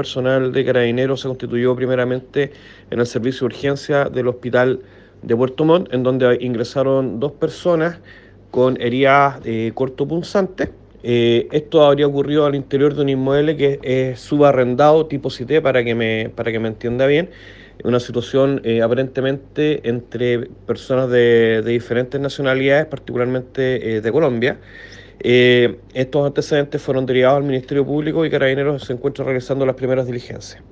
[0.00, 2.52] personal de carabineros se constituyó primeramente
[2.90, 4.80] en el servicio de urgencia del hospital
[5.20, 7.98] de Puerto Montt, en donde ingresaron dos personas
[8.50, 10.70] con heridas eh, cortopunzantes.
[11.02, 15.84] Eh, esto habría ocurrido al interior de un inmueble que es subarrendado tipo CITE para
[15.84, 17.28] que me, para que me entienda bien.
[17.84, 24.58] Una situación eh, aparentemente entre personas de, de diferentes nacionalidades, particularmente eh, de Colombia.
[25.22, 30.06] Eh, estos antecedentes fueron derivados al Ministerio Público y Carabineros se encuentran realizando las primeras
[30.06, 30.62] diligencias.